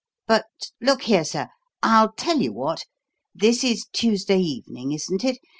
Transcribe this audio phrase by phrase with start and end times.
[0.25, 0.47] But
[0.81, 1.49] look here, sir,
[1.83, 2.85] I'll tell you what!
[3.35, 5.37] This is Tuesday evening, isn't it?